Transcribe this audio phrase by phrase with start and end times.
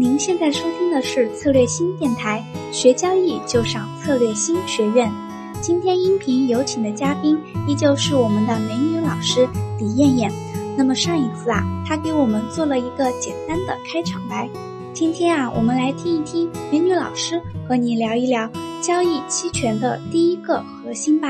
[0.00, 5.12] 您现在收听的是策略新电台，学交易就上策略新学院。
[5.60, 7.38] 今天音频有请的嘉宾
[7.68, 9.46] 依旧是我们的美女老师
[9.78, 10.32] 李艳艳。
[10.74, 14.48] 那么上一次啊，她给我们做了一个简单的开场白。
[14.94, 17.38] 今天啊，我们来听一听美女老师
[17.68, 21.28] 和你聊一聊交易期权的第一个核心吧。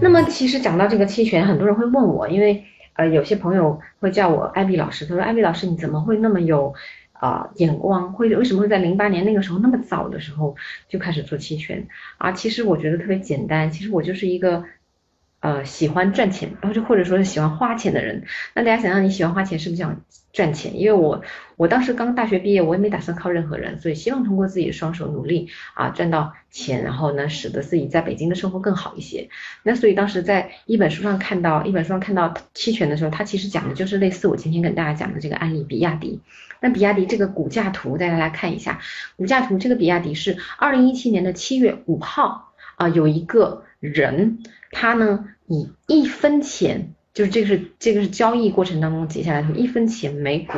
[0.00, 2.64] 那么其实讲到这个期权，很多人会问我，因为。
[2.94, 6.74] 呃，有些朋友会叫我艾比老师，他说艾比老师你怎么会那么有
[7.12, 8.12] 啊眼光？
[8.12, 10.56] 会为什么会在零八年那个时候那么早的时候
[10.88, 11.86] 就开始做期权
[12.18, 12.32] 啊？
[12.32, 14.64] 其实我觉得特别简单，其实我就是一个。
[15.44, 20.00] 呃，喜欢赚钱，或者或者说是喜欢花钱的人，那大家想想，你喜欢花钱是不是想
[20.32, 20.80] 赚钱？
[20.80, 21.20] 因为我
[21.56, 29.28] 我当时刚大学毕业，我也没打算靠任何人，所以希望通过自己的双手努力啊赚到钱，然后呢，使得自己在北京的生活更好一些。
[29.62, 36.22] 那所以当时在一本书上看到，一本书上看到期权的时候，它其实讲的就是类似我今天跟大家讲的这个案例，比亚迪。
[36.60, 38.80] 那比亚迪这个股价图，带大家来看一下，
[39.16, 44.38] 股价图这个比亚迪是二零一七年的七月五号啊，有一个人
[44.70, 45.26] 他呢。
[45.46, 50.54] 以一分钱，就是这个是这个是交易过程当中结下来的一分钱每股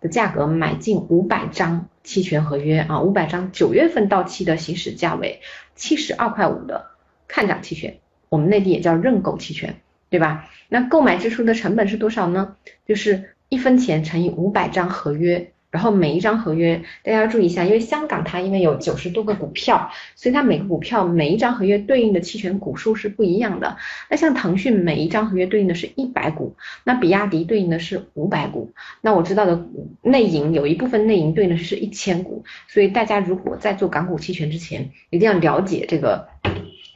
[0.00, 5.40] 的价格买进五百张期权合约啊，五百张九月份到期的行使价为
[5.74, 6.86] 七十二块五的
[7.28, 10.50] 看涨期权，我们内地也叫认购期权，对吧？
[10.68, 12.56] 那购买支出的成本是多少呢？
[12.86, 15.52] 就是一分钱乘以五百张合约。
[15.70, 23.76] 然后每一张合约，大家要注意一下，因为香港它因为有九十多个股票，所以它每个股票每一张合约对应的期权股数是不一样的。
[24.08, 28.72] 那像腾讯每一张合约对应的是一百股，那比亚迪对应的是五百股。
[29.00, 29.66] 那我知道的
[30.02, 36.28] 内银有一部分内银对应的是一千股，所以大家如果在做港股期权之前，一定要了解这个。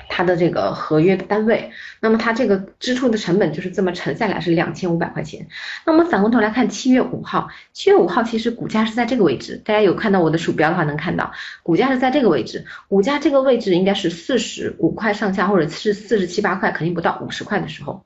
[0.08, 5.48] 它的这个合约单位，那么它这个支出的成本就是这么乘下来是两千五百块钱。
[5.84, 18.04] 那我们反过头来看七月五号，七月五号其实股价是在这个位置，大家有看到我的鼠标的话能看到，股价是在这个位置，股价这个位置应该是四十五块上下，或者是四十七八块，肯定不到五十块的时候，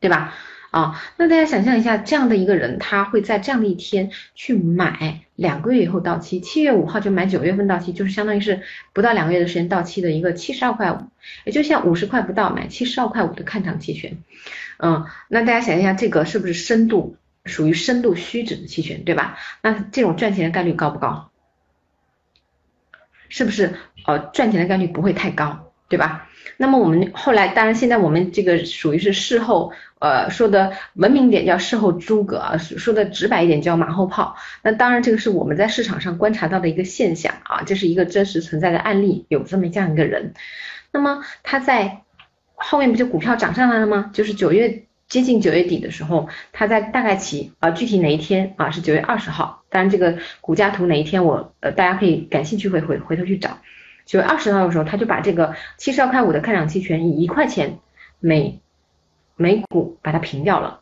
[0.00, 0.34] 对吧？
[0.70, 8.62] 啊，那大家想象一下，这样的一个人，他会在这样的一天去买两个月以后到期，七月五号就买九月份到期，就是相当于是
[8.92, 10.98] 不到两个月的时间到期的一个七十二块五，
[11.44, 14.18] 也就像五十块不到买七十二块五的看涨期权。
[14.78, 19.38] 嗯，那大家想一下，这个是不是深度属于深度虚值的期权，对吧？
[19.62, 21.30] 那这种赚钱的概率高不高？
[23.30, 23.74] 是不是
[24.06, 26.28] 呃赚钱的概率不会太高，对吧？
[26.56, 29.72] 那么我们后来，当然现在我们这个属于是事后。
[30.00, 34.36] 呃，说的文明点叫事后诸葛啊，说的直白一点叫马后炮。
[34.62, 40.34] 那当然，这个是我们在市场上观察到的一个现象啊，这是一个真实存在的案例，有这么这样一个人。
[40.92, 42.02] 那么他在
[42.54, 44.12] 后面不就股票涨上来了吗？
[44.14, 49.64] 就是九月接近九月底的时候，他在大概期啊，具体哪一天啊是九月二十号。
[49.68, 53.58] 当然这个股价图哪一天我呃大家可以感兴趣会回回头去找。
[54.08, 57.78] 九月二十号的时候，他就把这个七十二块五的看涨期权以一块钱
[58.20, 58.58] 每
[59.36, 60.80] 每股把它平掉了，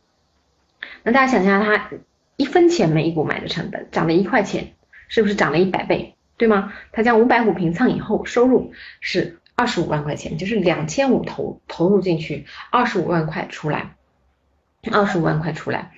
[1.03, 1.91] 那大家想象他
[2.37, 4.75] 一分钱每一股买的成本涨了一块钱，
[5.09, 6.73] 是不是涨了一百倍，对吗？
[6.93, 13.97] 他将五百股平仓以后，收入是二十五万块钱，就是两千五投投入进去，二十五万块出来，
[14.93, 15.91] 二十五万块出来。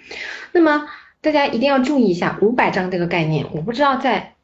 [0.52, 0.88] 那么
[1.20, 4.34] 大家一定要注意一下五百张这个概念，我不知道在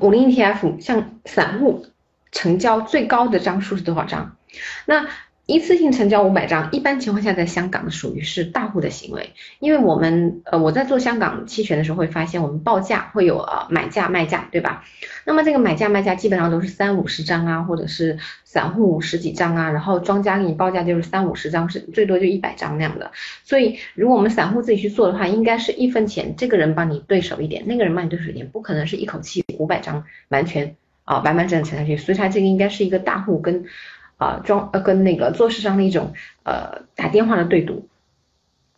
[0.00, 1.86] 五零 ETF 像散户
[2.32, 4.36] 成交最高的张数是多少张，
[4.86, 5.06] 那。
[5.46, 9.30] 一次性成交五百张，一般情况下在香港属于是大户的行为，
[9.60, 14.84] 因为我们呃我在做香港期权的时候会发现，我们报价会有呃买价卖价，对吧？
[15.24, 23.12] 那么这个买价卖价基本上都是三五十张啊，或者是散户十几张啊，然后庄家给你报价就是三五十张，是最多就一百张那样的。
[23.44, 30.74] 所以如果我们散户自己去做的话，应该是一分钱，这个人帮你对手一点，那个人帮你对手一点，不可能是一口气五百张完全
[31.04, 33.64] 啊完完整整下去，所以它这个应该是一个大户跟。
[34.16, 37.86] 啊，装呃跟那个做事上的一种呃打电话的对赌，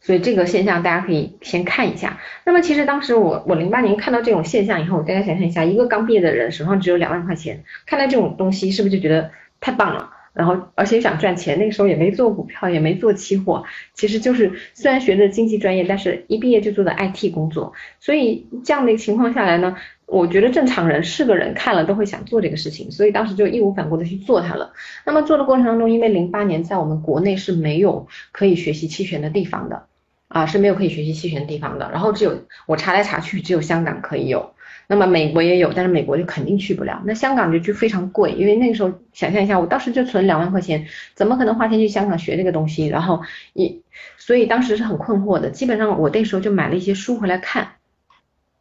[0.01, 2.19] 所以这个现象大家可以先看一下。
[2.45, 9.31] 那么其实当时我我零八年看到这种现象以后，大家想象一下，一个刚毕业的人手上只有两万块钱，看到这种东西是不是就觉得
[9.61, 10.11] 太棒了？
[10.39, 19.77] 然后而且想赚钱，那个时候也没做股票，也没做期货，其实就是虽然学的经济专业，但是一毕业就做的 IT 工作，所以这样的一个情况下来呢，
[20.07, 24.73] 我觉得正常人是个人看了都会想做这个事情，所以当时就义无反顾的去做它了。
[25.05, 29.87] 那么做的过程当中，因为零八年在我们国内是没有可以学习期权的地方的，
[30.29, 34.53] 啊是没有可以学习期权的地方的，然后只有我查来查去，只有香港可以有。
[34.91, 37.03] 那么美国也有，但是美国就肯定去不了。
[37.05, 42.87] 那香港就就非常贵，因为那个时候想象一下，我当时就存两万块钱，怎么可能花钱去香港学这个东西？
[42.87, 43.83] 然后一，
[44.17, 45.51] 所以当时是很困惑的。
[45.51, 47.73] 基本上我那时候就买了一些书回来看，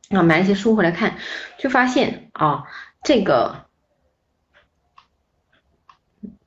[0.09, 1.15] 啊，买了一些书回来看，
[1.57, 2.65] 就发现啊，
[3.03, 3.63] 这个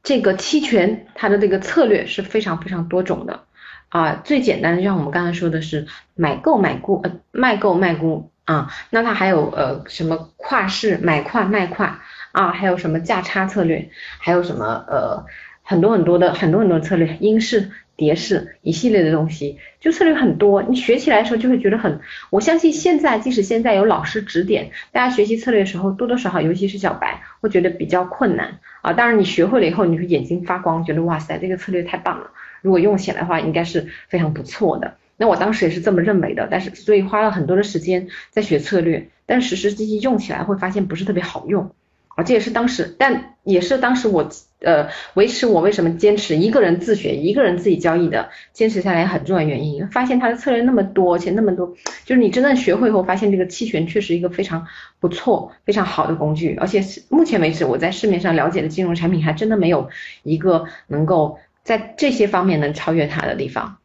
[0.03, 3.45] 这个期权它的这个策略是非常非常多种的
[3.89, 4.21] 啊。
[4.25, 8.30] 最简单的就像我们刚才说的是买购买沽，呃，卖购卖沽。
[8.51, 12.01] 啊，那它还有呃什么跨市买跨卖跨
[12.33, 15.25] 啊，还有什么价差策略，还有什么呃
[15.63, 20.65] 很多很多的很多很多策略，鹰式、蝶式一系列的东西，就策略很多。
[20.65, 22.01] 你学起来的时候就会觉得很，
[22.31, 28.93] 我相信现在即使现在有老师指点，大家学习策略的时候多多少少，尤其是小白会觉得比较困难啊。
[28.95, 32.33] 当然你学会了以后，你会眼睛发光，觉得哇塞这个策略太棒了，
[32.63, 34.97] 如果用起来的话应该是非常不错的。
[35.21, 41.73] 那我当时也是这么认为的，但是所以花了很多的时间在学策略，但实实际际用起来会发现不是特别好用，
[42.17, 44.31] 啊，这也是当时，但也是当时我
[44.61, 51.75] 呃维持我为什么坚持一个人自学，一个人自己交易的坚持下来很重要原因，发现它的策略那么多，而且那么多，
[52.07, 54.67] 就是你真正学会后，发现这个期权确实一个非常
[55.01, 59.91] 不错、非常好的工具，而且目前为止我在市面上了解的金融产品还真的没有
[60.23, 63.77] 一个能够在这些方面能超越它的地方。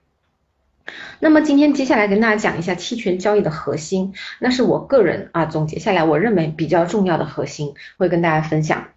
[1.19, 8.87] 那么今天接下来跟大家讲一下期权交易的核心，那是我个人啊总结下来我认为比较重要的核心，会跟大家分享。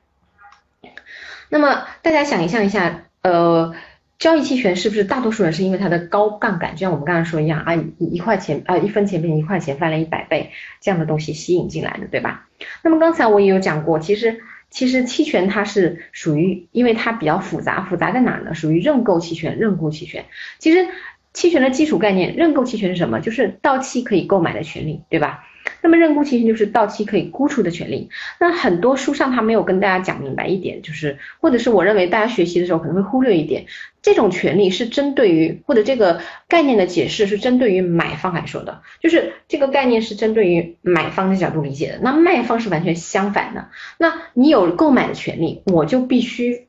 [1.49, 3.75] 那么大家想象一下，呃，
[4.19, 10.51] 交易期权是不是大多数人是因为它的高杠杆，就像我们刚才说一样啊，一块钱啊一分钱变一块钱翻了一百倍
[10.83, 12.49] 这样的东西吸引进来的，对吧？
[12.85, 18.55] 那么刚才我也有讲过，其实其实期权它是属于，因为它比较复杂，复杂在哪呢？
[18.55, 20.27] 属于认购期权、认沽期权，
[20.59, 20.87] 其实。
[21.33, 23.21] 期权的基础概念，认购期权是什么？
[23.21, 25.45] 就是到期可以购买的权利，对吧？
[25.83, 28.09] 那么认沽期权就是到期可以沽出的权利。
[28.41, 33.67] 那很多书上他没有跟大家讲明白一点，就是或者是我认为大家学习的时候可能会忽略一点，
[34.01, 41.99] 这种权利是针对于或者这个概念的解释是针对于买方来说的，就是这个概念是针对于买方的角度理解的。
[42.01, 43.69] 那卖方是完全相反的。
[43.99, 46.67] 那你有购买的权利，我就必须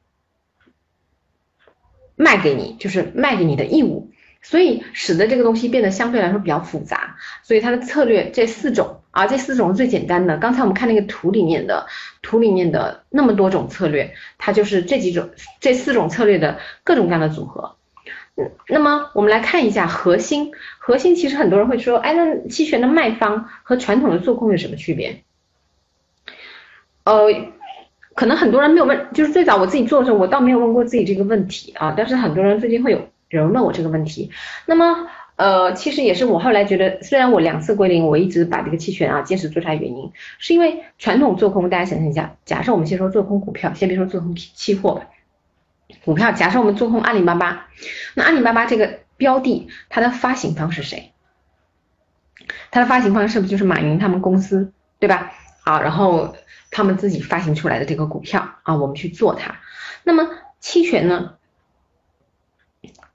[2.17, 4.11] 卖给你，就是卖给你的义务。
[4.41, 10.37] 所以使得这个东西变得相对来说比较复杂，所以它的策略这四种啊，这四种是最简单的。
[10.37, 11.87] 刚才我们看那个图里面的
[12.21, 17.75] 图里面的那么多种策略，它就是这几种这四种策略的各种各样的组合。
[18.69, 25.21] 那么我们来看一下核心，核心其实很多人会说，哎，那期权的卖方和传统的做空有什么区别？
[27.03, 27.27] 呃，
[28.15, 33.09] 可能很多人没有问，就是最早我自己做的时候，我倒没有问过自己这个问题啊，但是很多人最近会有。
[33.29, 34.31] 有人问我这个问题，
[34.65, 45.07] 那么呃，其实也是我后来觉得，虽然我两次归零，我一直把这个期权啊坚持做下来，原因是因为传统做空，大家想象一下，假设我们先说做空股票，先别说做空期货吧，
[46.03, 47.67] 股票，假设我们做空阿里巴巴，
[48.15, 51.13] 那阿里巴巴这个标的，它的发行方是谁？
[52.71, 55.31] 它的发行方是不是就是马云他们公司，对吧？
[55.63, 56.35] 啊，然后
[56.71, 59.59] 他们自己发行出来的这个股票啊，我们去做它，
[60.03, 60.27] 那么
[60.59, 61.35] 期权呢？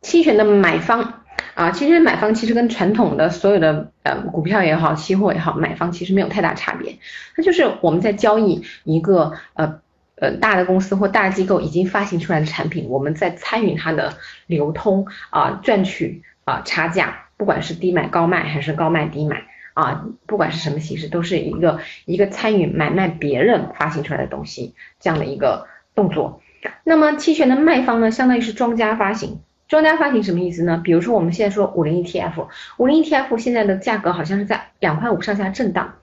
[0.04, 1.22] 期权的买方
[1.54, 6.98] 啊，其实买方其实跟传统的所有的呃股票也好，期货也好，买方其实没有太大差别。
[7.36, 9.80] 那就是我们在交易一个呃
[10.16, 26.42] 呃大的公司或大机构已经发行出来的产品，我们在参与它的流通啊，赚取啊差价，不管是低买高卖还是高卖低买啊，不管是什么形式，都是一个一个参与买卖别人发行出来的东西这样的一个动作。
[26.84, 29.40] 那么期权的卖方呢，相当于是庄家发行。
[29.66, 30.80] 庄家发行什么意思呢？
[30.84, 35.94] 比如说我们现在说五零 ETF，五零 ETF 现在的价格好像是在两块五上下震荡，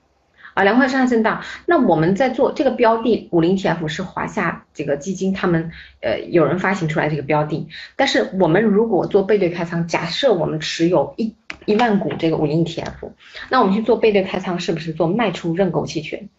[0.56, 1.42] 啊，两块上下震荡。
[1.68, 13.12] 那我们在做这个标的，五零 ETF 是华夏这个基金他们呃有人发行出来这个标的，但是我们如果做背对开仓，假设我们持有一一万股这个五零 ETF，
[13.50, 16.30] 那我们去做背对开仓，是不是做卖出认购期权？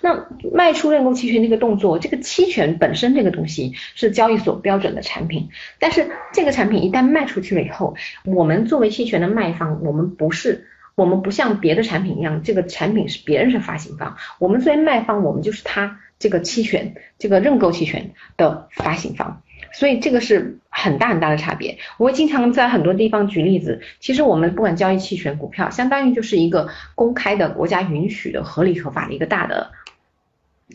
[0.00, 7.94] 那卖出认购期权这个动作，这个期权本身这个东西是交易所标准的产品，但是这个产品一旦卖出去了以后，
[8.24, 21.78] 我们作为期权的卖方，我们不是，我们不像别的产品一样，这个产品是别人是发行方，我们作为卖方，我们就是他这个期权这个认购期权的发行方，所以这个是很大很大的差别。
[21.98, 29.72] 我会经常在很多地方举例子，其实我们不管交易期权股票，相当于就是一个公开的国家允许的合理合法的一个大的。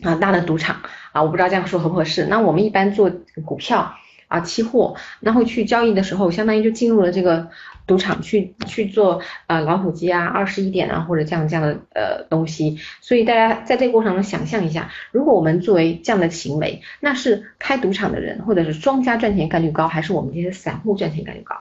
[0.02, 2.26] 啊，大的赌场啊，我不知道这样说合不合适。
[2.26, 3.10] 那我们一般做
[3.46, 3.94] 股票
[4.36, 7.48] 啊，期货，然后去交易的时候，相当于就进入了这个
[7.86, 12.78] 赌场去去做呃老虎机啊、二十一点啊或者这样这样的呃东西。
[13.00, 21.56] 所以大家在这个过程中想象一下，如果我们作为这样的行为，那是开赌场的人或者是庄家赚钱概率高，还是我们这些散户赚钱概率高？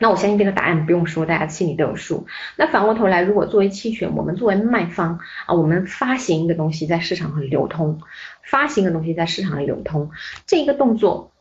[0.00, 2.28] 那我相信这个答案不用说，大家心里都有数。
[2.54, 8.00] 那反过头来，如果作为期权，我们作为卖方啊，我们发行一个东西在市场上流通，
[8.44, 10.10] 发行的东西在市场里流通，
[10.46, 11.32] 这一个动作。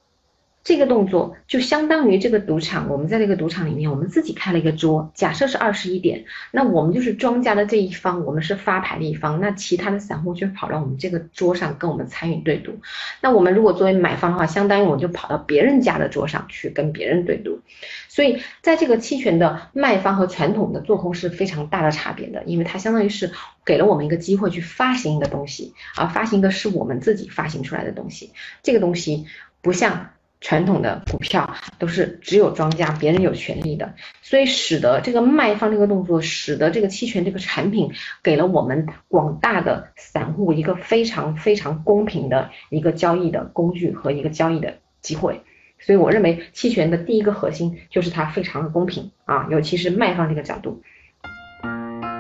[0.68, 12.74] 这个动作就相当于这个赌场，我们在这个赌场里面，我们自己开了一个桌，假设是二十一点，那我们就是庄家的这一方，我们是发牌的一方，那其他的散户就跑到我们这个桌上跟我们参与对赌。
[13.22, 17.62] 那我们如果作为买方的话，相当于我就跑到别人家的桌上去跟别人对赌。
[18.10, 23.32] 所以在这个期权的卖方和传统的做空是非常大的差别的，因为它相当于是
[23.64, 28.34] 给了我们一个机会去发行一个东西，而发行的是我们自己发行出来的东西，
[28.64, 29.28] 这个东西
[29.62, 30.10] 不像。
[30.40, 37.92] 传统的股票都是只有庄家别人有权利的，所以使得这个卖方这个动作，使得这个期权这个产品
[38.22, 45.42] 给了我们广大的散户一个非常非常公平的一个交易的工具和一个交易的机会。
[45.80, 50.82] 所以我认为期权的第一个核心就是它非常的公平啊，尤其是卖方这个角度。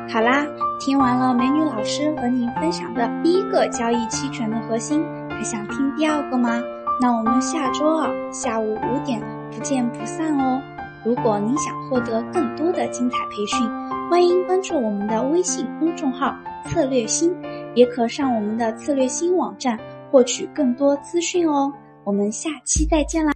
[0.09, 0.47] 好啦，
[0.79, 6.61] 听完了美女老师和您分享的第一个交易期权的核心，还想听第二个吗？
[6.99, 10.59] 那我们下周二下午五点不见不散哦！
[11.05, 13.69] 如果您想获得更多的精彩培训，
[14.09, 16.35] 欢迎关注我们的微信公众号
[16.65, 17.35] “策略星”，
[17.75, 19.79] 也可上我们的策略星网站
[20.11, 21.71] 获取更多资讯哦。
[22.03, 23.31] 我们下期再见啦！